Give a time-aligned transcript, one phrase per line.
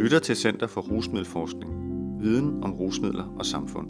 [0.00, 1.70] lytter til Center for Rusmiddelforskning.
[2.22, 3.88] Viden om rusmidler og samfund.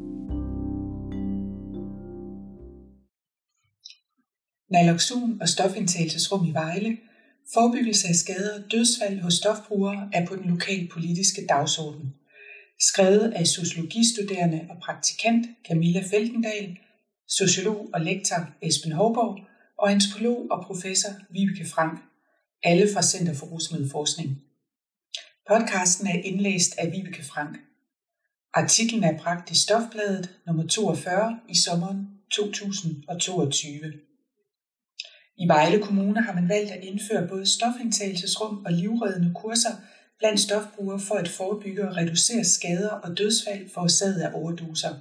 [4.71, 6.99] Naloxon og stofindtagelsesrum i Vejle.
[7.55, 12.15] Forebyggelse af skader og dødsfald hos stofbrugere er på den lokale politiske dagsorden.
[12.81, 16.79] Skrevet af sociologistuderende og praktikant Camilla Feltendal,
[17.29, 19.39] sociolog og lektor Esben Håborg
[19.79, 21.99] og antropolog og professor Vibeke Frank,
[22.63, 24.50] alle fra Center for Rusmiddelforskning.
[25.53, 27.57] Podcasten er indlæst af Vibeke Frank.
[28.55, 33.93] Artiklen er bragt i Stofbladet nummer 42 i sommeren 2022.
[35.39, 39.71] I Vejle Kommune har man valgt at indføre både stofindtagelsesrum og livreddende kurser
[40.19, 44.95] blandt stofbrugere for at forebygge og reducere skader og dødsfald forårsaget af overdoser.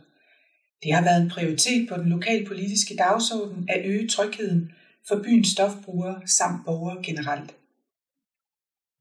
[0.83, 4.71] Det har været en prioritet på den lokalpolitiske dagsorden at øge trygheden
[5.07, 7.55] for byens stofbrugere samt borgere generelt.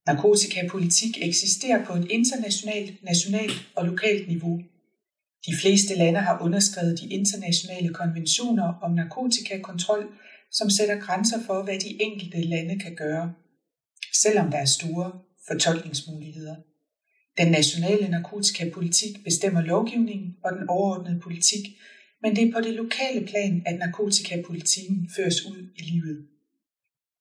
[0.09, 4.61] Narkotikapolitik eksisterer på et internationalt, nationalt og lokalt niveau.
[5.47, 10.07] De fleste lande har underskrevet de internationale konventioner om narkotikakontrol,
[10.51, 13.33] som sætter grænser for, hvad de enkelte lande kan gøre,
[14.23, 15.13] selvom der er store
[15.49, 16.57] fortolkningsmuligheder.
[17.39, 21.65] Den nationale narkotikapolitik bestemmer lovgivningen og den overordnede politik,
[22.23, 26.27] men det er på det lokale plan, at narkotikapolitikken føres ud i livet.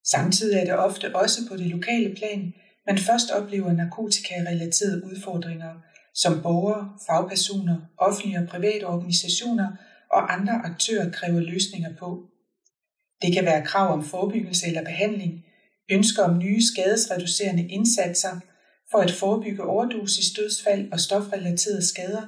[0.06, 2.54] Samtidig er det ofte også på det lokale plan,
[2.88, 5.74] man først oplever narkotikarelaterede udfordringer,
[6.14, 9.68] som borgere, fagpersoner, offentlige og private organisationer
[10.12, 12.30] og andre aktører kræver løsninger på.
[13.22, 15.34] Det kan være krav om forebyggelse eller behandling,
[15.92, 18.40] ønsker om nye skadesreducerende indsatser
[18.92, 22.26] for at forebygge overdosis, dødsfald og stofrelaterede skader,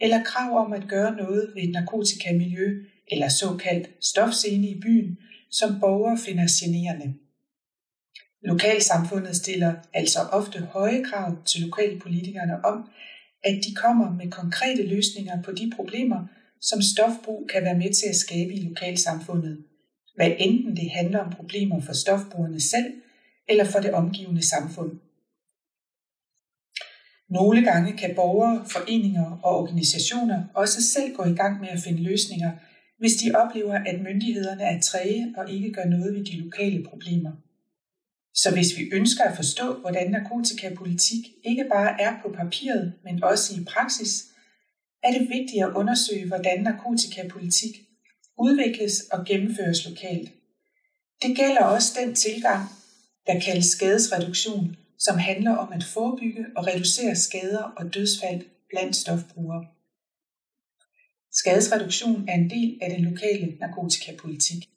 [0.00, 2.66] eller krav om at gøre noget ved et narkotikamiljø
[3.12, 5.16] eller såkaldt stofscene i byen,
[5.50, 7.14] som borgere finder generende.
[8.44, 12.90] Lokalsamfundet stiller altså ofte høje krav til lokalpolitikerne om,
[13.44, 16.26] at de kommer med konkrete løsninger på de problemer,
[16.60, 19.64] som stofbrug kan være med til at skabe i lokalsamfundet,
[20.16, 22.92] hvad enten det handler om problemer for stofbrugerne selv
[23.48, 24.92] eller for det omgivende samfund.
[27.30, 32.02] Nogle gange kan borgere, foreninger og organisationer også selv gå i gang med at finde
[32.02, 32.52] løsninger,
[32.98, 37.32] hvis de oplever, at myndighederne er træge og ikke gør noget ved de lokale problemer.
[38.34, 43.54] Så hvis vi ønsker at forstå, hvordan narkotikapolitik ikke bare er på papiret, men også
[43.60, 44.24] i praksis,
[45.02, 47.74] er det vigtigt at undersøge, hvordan narkotikapolitik
[48.38, 50.30] udvikles og gennemføres lokalt.
[51.22, 52.68] Det gælder også den tilgang,
[53.26, 59.66] der kaldes skadesreduktion, som handler om at forebygge og reducere skader og dødsfald blandt stofbrugere.
[61.32, 64.68] Skadesreduktion er en del af den lokale narkotikapolitik.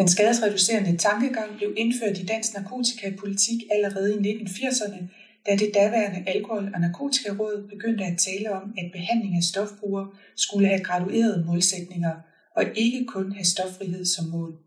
[0.00, 5.00] Den skadesreducerende tankegang blev indført i dansk narkotikapolitik allerede i 1980'erne,
[5.46, 10.68] da det daværende Alkohol- og Narkotikaråd begyndte at tale om, at behandling af stofbrugere skulle
[10.68, 12.14] have graduerede målsætninger
[12.56, 14.58] og ikke kun have stoffrihed som mål.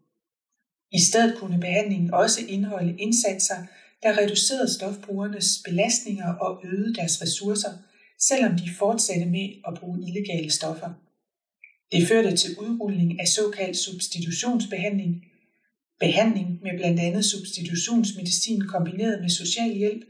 [0.91, 3.59] I stedet kunne behandlingen også indeholde indsatser,
[4.03, 7.71] der reducerede stofbrugernes belastninger og øgede deres ressourcer,
[8.19, 10.89] selvom de fortsatte med at bruge illegale stoffer.
[11.93, 15.23] Det førte til udrulning af såkaldt substitutionsbehandling,
[15.99, 20.03] behandling med blandt andet substitutionsmedicin kombineret med social hjælp,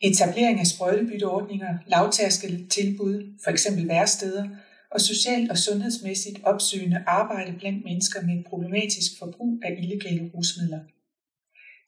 [0.00, 3.66] etablering af sprøjtebytteordninger, lavtærskel tilbud, f.eks.
[3.86, 4.48] værsteder,
[4.90, 10.80] og socialt og sundhedsmæssigt opsøgende arbejde blandt mennesker med et problematisk forbrug af illegale rusmidler.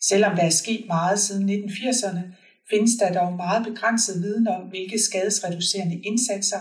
[0.02, 2.20] Selvom der er sket meget siden 1980'erne,
[2.70, 6.60] findes der dog meget begrænset viden om, hvilke skadesreducerende indsatser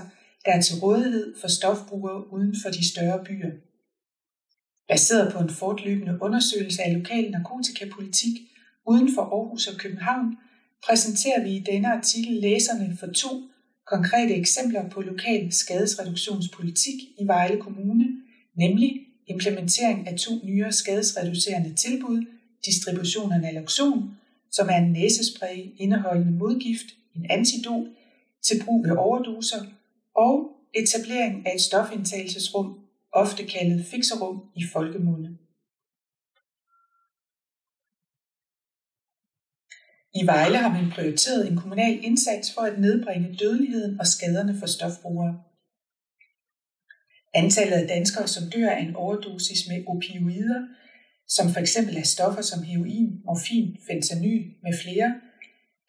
[0.49, 3.51] der er til rådighed for stofbrugere uden for de større byer.
[4.87, 8.35] Baseret på en fortløbende undersøgelse af lokal narkotikapolitik
[8.85, 10.37] uden for Aarhus og København,
[10.85, 13.29] præsenterer vi i denne artikel læserne for to
[13.85, 18.05] konkrete eksempler på lokal skadesreduktionspolitik i Vejle Kommune,
[18.55, 18.91] nemlig
[19.27, 22.25] implementering af to nyere skadesreducerende tilbud,
[22.65, 24.17] distribution af naloxon,
[24.51, 27.87] som er en næsespray indeholdende modgift, en antidot,
[28.41, 29.65] til brug ved overdoser,
[30.25, 30.33] og
[30.81, 32.69] etablering af et stofindtagelsesrum,
[33.13, 35.29] ofte kaldet fikserum i folkemunde.
[40.21, 44.67] I Vejle har man prioriteret en kommunal indsats for at nedbringe dødeligheden og skaderne for
[44.67, 45.43] stofbrugere.
[47.33, 50.61] Antallet af danskere, som dør af en overdosis med opioider,
[51.27, 51.75] som f.eks.
[51.75, 55.09] er stoffer som heroin, morfin, fentanyl med flere,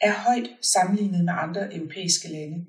[0.01, 2.67] er højt sammenlignet med andre europæiske lande.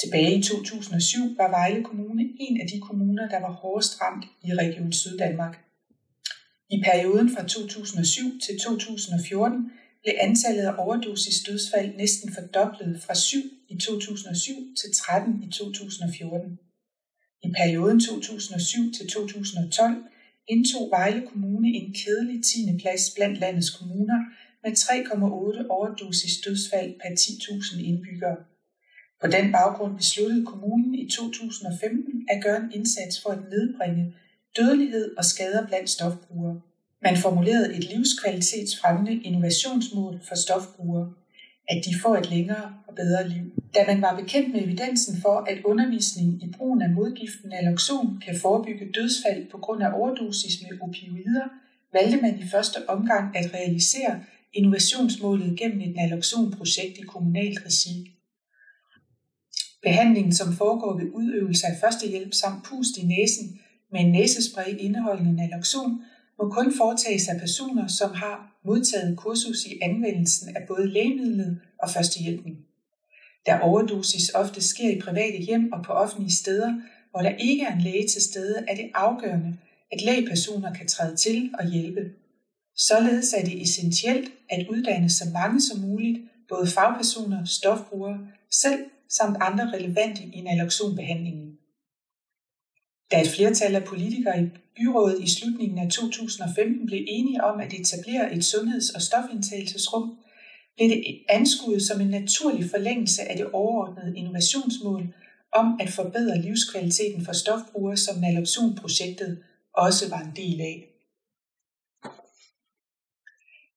[0.00, 4.54] Tilbage i 2007 var Vejle Kommune en af de kommuner, der var hårdest ramt i
[4.54, 5.64] Region Syddanmark.
[6.70, 9.70] I perioden fra 2007 til 2014
[10.02, 13.38] blev antallet af overdosis dødsfald næsten fordoblet fra 7
[13.68, 16.58] i 2007 til 13 i 2014.
[17.42, 20.04] I perioden 2007 til 2012
[20.48, 22.78] indtog Vejle Kommune en kedelig 10.
[22.80, 24.18] plads blandt landets kommuner
[24.62, 28.36] med 3,8 overdosis dødsfald per 10.000 indbyggere.
[29.24, 34.14] På den baggrund besluttede kommunen i 2015 at gøre en indsats for at nedbringe
[34.56, 36.60] dødelighed og skader blandt stofbrugere.
[37.02, 41.12] Man formulerede et livskvalitetsfremmende innovationsmål for stofbrugere,
[41.68, 43.44] at de får et længere og bedre liv.
[43.74, 48.38] Da man var bekendt med evidensen for, at undervisning i brugen af modgiften naloxon kan
[48.40, 51.48] forebygge dødsfald på grund af overdosis med opioider,
[51.92, 54.20] valgte man i første omgang at realisere
[54.52, 58.13] innovationsmålet gennem et naloxon-projekt i kommunalt regi.
[59.84, 63.60] Behandlingen, som foregår ved udøvelse af førstehjælp samt pust i næsen
[63.92, 66.02] med en næsespray indeholdende naloxon,
[66.38, 71.90] må kun foretages af personer, som har modtaget kursus i anvendelsen af både lægemidlet og
[71.90, 72.58] førstehjælpen.
[73.46, 76.74] Da overdosis ofte sker i private hjem og på offentlige steder,
[77.10, 79.56] hvor der ikke er en læge til stede, er det afgørende,
[79.92, 82.00] at lægepersoner kan træde til og hjælpe.
[82.76, 88.18] Således er det essentielt at uddanne så mange som muligt, både fagpersoner, stofbrugere,
[88.50, 88.80] selv
[89.16, 91.58] samt andre relevante i naloxonbehandlingen.
[93.10, 94.46] Da et flertal af politikere i
[94.76, 100.18] byrådet i slutningen af 2015 blev enige om at etablere et sundheds- og stofindtagelsesrum,
[100.76, 105.14] blev det anskuet som en naturlig forlængelse af det overordnede innovationsmål
[105.52, 109.42] om at forbedre livskvaliteten for stofbrugere, som Naloxon-projektet
[109.74, 110.76] også var en del af.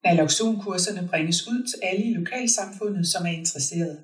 [0.05, 4.03] Naloxonkurserne bringes ud til alle i lokalsamfundet, som er interesserede.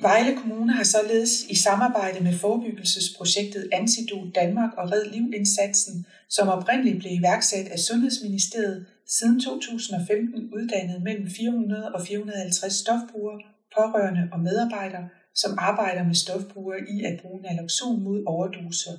[0.00, 6.98] Vejle Kommune har således i samarbejde med forebyggelsesprojektet Antidot Danmark og Red Liv-indsatsen, som oprindeligt
[6.98, 13.40] blev iværksat af Sundhedsministeriet, siden 2015 uddannet mellem 400 og 450 stofbrugere,
[13.76, 18.96] pårørende og medarbejdere, som arbejder med stofbrugere i at bruge naloxon mod overdoser,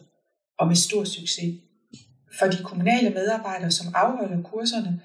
[0.59, 1.55] og med stor succes.
[2.39, 5.01] For de kommunale medarbejdere, som afholder kurserne,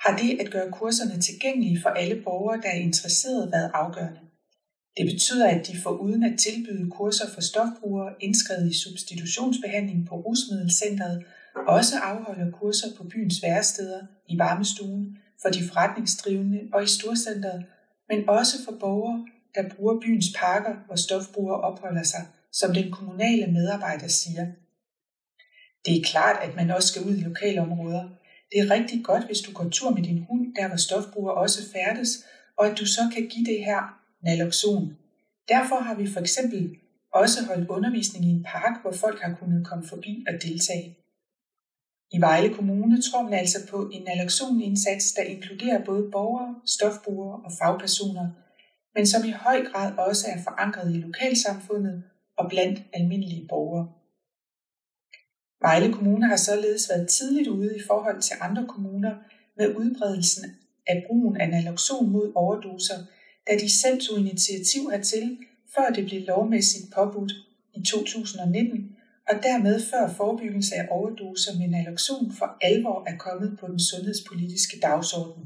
[0.00, 4.27] har det at gøre kurserne tilgængelige for alle borgere, der er interesserede, været afgørende.
[4.98, 10.14] Det betyder, at de får uden at tilbyde kurser for stofbrugere indskrevet i substitutionsbehandling på
[10.14, 11.24] Rusmiddelcentret,
[11.68, 17.64] også afholder kurser på byens væresteder, i varmestuen, for de forretningsdrivende og i storcentret,
[18.08, 23.46] men også for borgere, der bruger byens parker, hvor stofbrugere opholder sig, som den kommunale
[23.52, 24.46] medarbejder siger.
[25.86, 28.08] Det er klart, at man også skal ud i lokalområder.
[28.52, 31.60] Det er rigtig godt, hvis du går tur med din hund, der hvor stofbrugere også
[31.72, 32.24] færdes,
[32.58, 34.96] og at du så kan give det her naloxon.
[35.48, 36.76] Derfor har vi for eksempel
[37.14, 40.96] også holdt undervisning i en park, hvor folk har kunnet komme forbi og deltage.
[42.10, 47.52] I Vejle Kommune tror man altså på en naloxonindsats, der inkluderer både borgere, stofbrugere og
[47.58, 48.28] fagpersoner,
[48.94, 52.02] men som i høj grad også er forankret i lokalsamfundet
[52.36, 53.92] og blandt almindelige borgere.
[55.60, 59.14] Vejle Kommune har således været tidligt ude i forhold til andre kommuner
[59.56, 60.44] med udbredelsen
[60.86, 62.94] af brugen af naloxon mod overdoser–
[63.48, 65.38] da de selv tog initiativ hertil,
[65.74, 67.32] før det blev lovmæssigt påbudt
[67.74, 68.96] i 2019,
[69.28, 74.80] og dermed før forebyggelse af overdoser med naloxon for alvor er kommet på den sundhedspolitiske
[74.80, 75.44] dagsorden.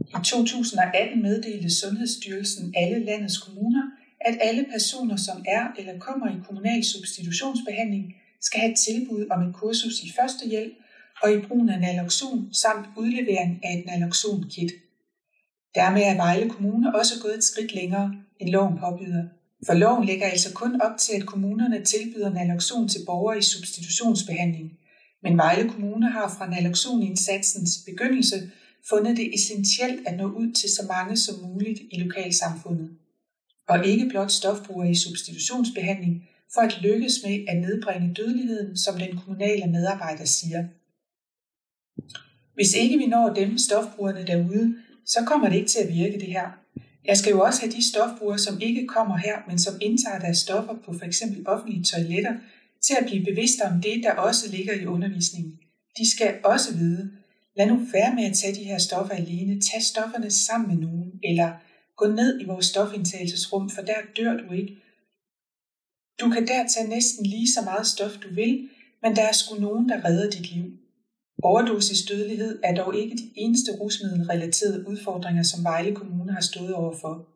[0.00, 3.84] I 2018 meddelte Sundhedsstyrelsen alle landets kommuner,
[4.20, 9.54] at alle personer, som er eller kommer i kommunal substitutionsbehandling, skal have tilbud om et
[9.54, 10.74] kursus i førstehjælp
[11.22, 14.72] og i brugen af naloxon samt udlevering af et naloxon-kit.
[15.74, 19.24] Dermed er Vejle Kommune også gået et skridt længere, end loven påbyder.
[19.66, 24.72] For loven lægger altså kun op til, at kommunerne tilbyder naloxon til borgere i substitutionsbehandling.
[25.22, 28.50] Men Vejle Kommune har fra naloxonindsatsens begyndelse
[28.88, 32.90] fundet det essentielt at nå ud til så mange som muligt i lokalsamfundet.
[33.68, 39.16] Og ikke blot stofbrugere i substitutionsbehandling, for at lykkes med at nedbringe dødeligheden, som den
[39.16, 40.64] kommunale medarbejder siger.
[42.56, 44.74] Hvis ikke vi når dem, stofbrugerne derude,
[45.06, 46.46] så kommer det ikke til at virke det her.
[47.04, 50.38] Jeg skal jo også have de stofbrugere, som ikke kommer her, men som indtager deres
[50.38, 51.22] stoffer på f.eks.
[51.46, 52.34] offentlige toiletter,
[52.86, 55.58] til at blive bevidste om det, der også ligger i undervisningen.
[55.98, 57.10] De skal også vide,
[57.56, 61.12] lad nu være med at tage de her stoffer alene, tag stofferne sammen med nogen,
[61.24, 61.50] eller
[61.96, 64.76] gå ned i vores stofindtagelsesrum, for der dør du ikke.
[66.20, 68.68] Du kan der tage næsten lige så meget stof, du vil,
[69.02, 70.64] men der er sgu nogen, der redder dit liv.
[71.42, 77.28] Overdosisdødelighed er dog ikke de eneste rusmiddelrelaterede udfordringer, som Vejle Kommune har stået overfor.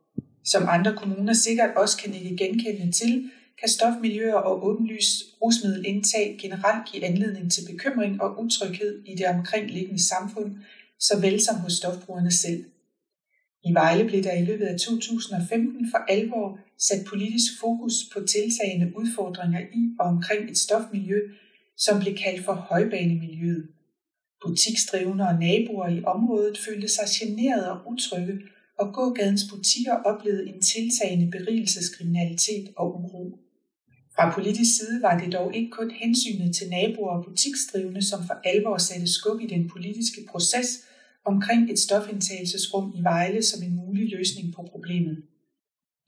[0.45, 3.31] Som andre kommuner sikkert også kan ikke genkende til,
[3.61, 10.09] kan stofmiljøer og åbenlys rusmiddelindtag generelt give anledning til bekymring og utryghed i det omkringliggende
[10.09, 10.57] samfund,
[10.99, 12.65] såvel som hos stofbrugerne selv.
[13.65, 18.93] I Vejle blev der i løbet af 2015 for alvor sat politisk fokus på tiltagende
[18.97, 21.21] udfordringer i og omkring et stofmiljø,
[21.77, 23.69] som blev kaldt for højbanemiljøet.
[24.45, 28.39] Butiksdrivende og naboer i området følte sig generet og utrygge,
[28.79, 33.39] og gågadens butikker oplevede en tiltagende berigelseskriminalitet og uro.
[34.15, 38.37] Fra politisk side var det dog ikke kun hensynet til naboer og butiksdrivende, som for
[38.45, 40.69] alvor satte skub i den politiske proces
[41.25, 45.23] omkring et stofindtagelsesrum i Vejle som en mulig løsning på problemet.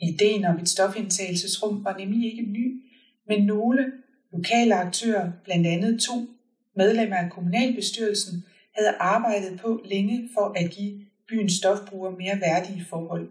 [0.00, 2.82] Ideen om et stofindtagelsesrum var nemlig ikke ny,
[3.28, 3.92] men nogle
[4.32, 6.28] lokale aktører, blandt andet to
[6.76, 8.44] medlemmer af kommunalbestyrelsen,
[8.76, 13.30] havde arbejdet på længe for at give byens stofbrugere mere værdige forhold.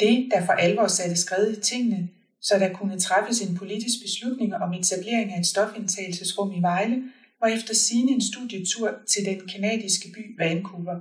[0.00, 2.08] Det, der for alvor satte skred i tingene,
[2.40, 7.02] så der kunne træffes en politisk beslutning om etablering af et stofindtagelsesrum i Vejle,
[7.40, 11.00] var efter sine en studietur til den kanadiske by Vancouver.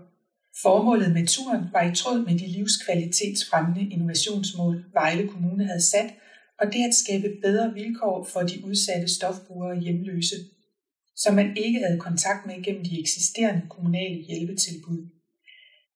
[0.62, 6.14] Formålet med turen var i tråd med de livskvalitetsfremmende innovationsmål, Vejle Kommune havde sat,
[6.60, 10.36] og det at skabe bedre vilkår for de udsatte stofbrugere og hjemløse,
[11.16, 15.08] som man ikke havde kontakt med gennem de eksisterende kommunale hjælpetilbud.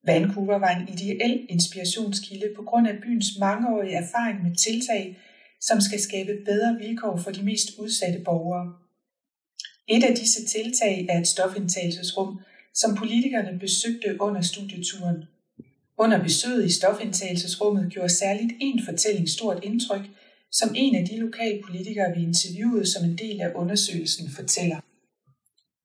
[0.05, 5.17] Vancouver var en ideel inspirationskilde på grund af byens mangeårige erfaring med tiltag,
[5.61, 8.73] som skal skabe bedre vilkår for de mest udsatte borgere.
[9.87, 12.39] Et af disse tiltag er et stofindtagelsesrum,
[12.73, 15.23] som politikerne besøgte under studieturen.
[15.97, 20.01] Under besøget i stofindtagelsesrummet gjorde særligt en fortælling stort indtryk,
[20.51, 24.79] som en af de lokale politikere, vi interviewede som en del af undersøgelsen, fortæller.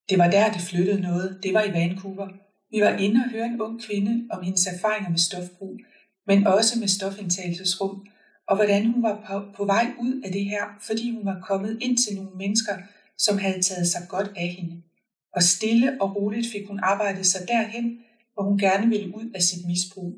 [0.08, 1.38] Det var der, det flyttede noget.
[1.42, 2.28] Det var i Vancouver.
[2.70, 5.76] Vi var inde og høre en ung kvinde om hendes erfaringer med stofbrug,
[6.26, 8.06] men også med stofindtagelsesrum,
[8.48, 11.78] og hvordan hun var på, på vej ud af det her, fordi hun var kommet
[11.80, 12.76] ind til nogle mennesker,
[13.18, 14.82] som havde taget sig godt af hende.
[15.36, 17.98] Og stille og roligt fik hun arbejdet sig derhen,
[18.34, 20.12] hvor hun gerne ville ud af sit misbrug.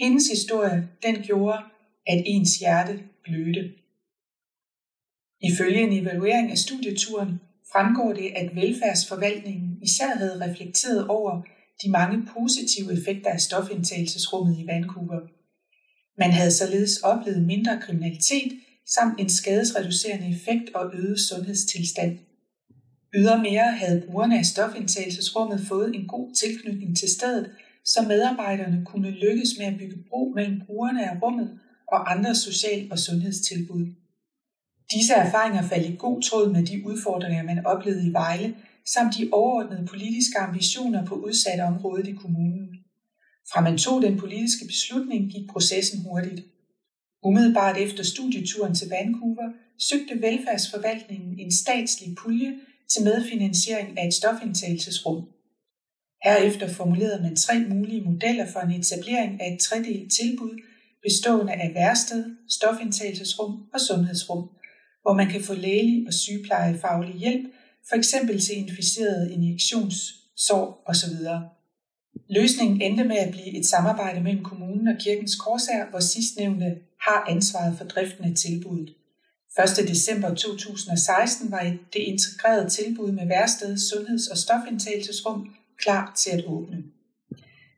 [0.00, 1.58] Hendes historie, den gjorde,
[2.06, 3.72] at ens hjerte blødte.
[5.40, 7.40] Ifølge en evaluering af studieturen
[7.72, 11.42] fremgår det, at velfærdsforvaltningen især havde reflekteret over
[11.82, 15.20] de mange positive effekter af stofindtagelsesrummet i Vancouver.
[16.18, 18.52] Man havde således oplevet mindre kriminalitet
[18.86, 22.18] samt en skadesreducerende effekt og øget sundhedstilstand.
[23.14, 27.50] Ydermere havde brugerne af stofindtagelsesrummet fået en god tilknytning til stedet,
[27.84, 31.60] så medarbejderne kunne lykkes med at bygge bro mellem brugerne af rummet
[31.92, 33.86] og andre social- og sundhedstilbud.
[34.94, 38.54] Disse erfaringer faldt i god tråd med de udfordringer, man oplevede i Vejle,
[38.94, 42.68] samt de overordnede politiske ambitioner på udsatte området i kommunen.
[43.52, 46.40] Fra man tog den politiske beslutning, gik processen hurtigt.
[47.22, 52.54] Umiddelbart efter studieturen til Vancouver søgte velfærdsforvaltningen en statslig pulje
[52.92, 55.28] til medfinansiering af et stofindtagelsesrum.
[56.24, 60.60] Herefter formulerede man tre mulige modeller for en etablering af et tredelt tilbud
[61.02, 64.48] bestående af værsted, stofindtagelsesrum og sundhedsrum,
[65.02, 67.44] hvor man kan få lægelig og sygeplejefaglig hjælp,
[67.90, 68.14] f.eks.
[68.46, 71.14] til inficerede injektionssår osv.
[72.30, 77.24] Løsningen endte med at blive et samarbejde mellem kommunen og kirkens korsær, hvor sidstnævnte har
[77.28, 78.94] ansvaret for driften af tilbuddet.
[79.80, 79.88] 1.
[79.88, 86.82] december 2016 var det integrerede tilbud med værsted, sundheds- og stofindtagelsesrum klar til at åbne.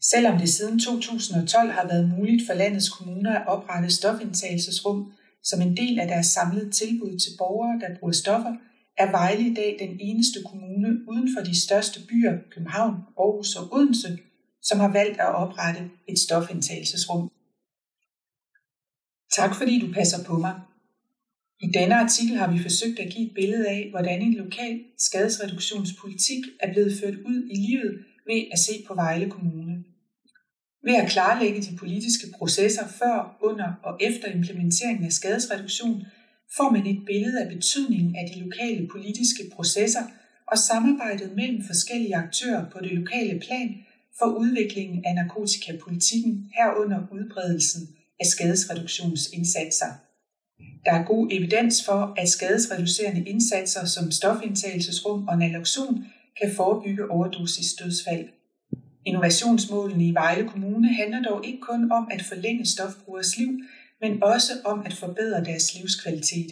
[0.02, 5.76] Selvom det siden 2012 har været muligt for landets kommuner at oprette stofindtagelsesrum som en
[5.76, 8.54] del af deres samlede tilbud til borgere, der bruger stoffer,
[8.98, 13.74] er Vejle i dag den eneste kommune uden for de største byer, København, Aarhus og
[13.74, 14.18] Odense,
[14.62, 17.30] som har valgt at oprette et stofindtagelsesrum.
[19.36, 20.60] Tak fordi du passer på mig.
[21.60, 26.44] I denne artikel har vi forsøgt at give et billede af, hvordan en lokal skadesreduktionspolitik
[26.60, 29.84] er blevet ført ud i livet ved at se på Vejle Kommune.
[30.84, 36.06] Ved at klarlægge de politiske processer før, under og efter implementeringen af skadesreduktion,
[36.56, 40.02] får man et billede af betydningen af de lokale politiske processer
[40.46, 43.76] og samarbejdet mellem forskellige aktører på det lokale plan
[44.18, 47.88] for udviklingen af narkotikapolitikken herunder udbredelsen
[48.20, 49.86] af skadesreduktionsindsatser.
[50.84, 56.04] Der er god evidens for, at skadesreducerende indsatser som stofindtagelsesrum og naloxon
[56.40, 58.28] kan forebygge overdosisdødsfald.
[59.06, 63.48] Innovationsmålene i Vejle Kommune handler dog ikke kun om at forlænge stofbrugers liv,
[64.00, 66.50] men også om at forbedre deres livskvalitet.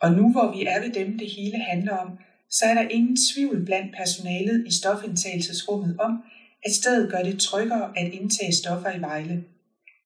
[0.00, 2.18] Og nu hvor vi er ved dem, det hele handler om,
[2.50, 6.22] så er der ingen tvivl blandt personalet i stofindtagelsesrummet om,
[6.64, 9.44] at stedet gør det tryggere at indtage stoffer i Vejle.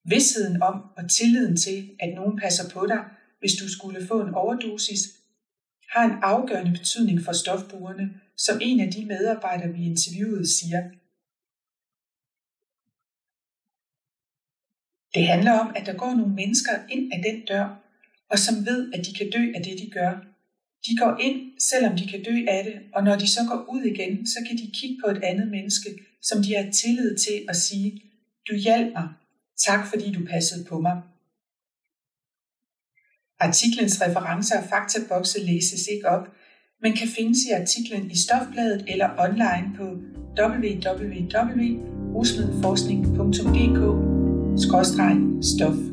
[0.05, 3.05] Vidsheden om og tilliden til, at nogen passer på dig,
[3.41, 5.01] hvis du skulle få en overdosis,
[5.93, 10.83] har en afgørende betydning for stofbrugerne, som en af de medarbejdere, vi interviewede, siger.
[15.15, 17.67] Det handler om, at der går nogle mennesker ind af den dør,
[18.31, 20.13] og som ved, at de kan dø af det, de gør.
[20.87, 23.83] De går ind, selvom de kan dø af det, og når de så går ud
[23.83, 25.91] igen, så kan de kigge på et andet menneske,
[26.23, 28.03] som de har tillid til at sige,
[28.49, 29.09] du hjalp mig,
[29.67, 31.03] tak fordi du passede på mig.
[33.41, 36.27] Artiklens referencer og faktabokse læses ikke op,
[36.83, 39.85] men kan findes i artiklen i Stofbladet eller online på
[44.69, 45.90] www.rusmiddelforskning.dk-stof.